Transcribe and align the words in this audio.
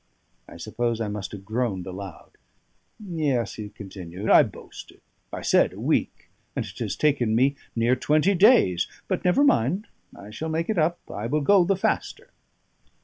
I 0.49 0.57
suppose 0.57 0.99
I 0.99 1.09
must 1.09 1.31
have 1.31 1.45
groaned 1.45 1.85
aloud. 1.85 2.31
"Yes," 3.07 3.53
he 3.53 3.69
continued, 3.69 4.31
"I 4.31 4.41
boasted; 4.41 4.99
I 5.31 5.43
said 5.43 5.73
a 5.73 5.79
week, 5.79 6.31
and 6.55 6.65
it 6.65 6.79
has 6.79 6.95
taken 6.95 7.35
me 7.35 7.55
near 7.75 7.95
twenty 7.95 8.33
days. 8.33 8.87
But 9.07 9.23
never 9.23 9.43
mind; 9.43 9.85
I 10.15 10.31
shall 10.31 10.49
make 10.49 10.71
it 10.71 10.79
up; 10.79 10.97
I 11.07 11.27
will 11.27 11.41
go 11.41 11.63
the 11.65 11.75
faster." 11.77 12.31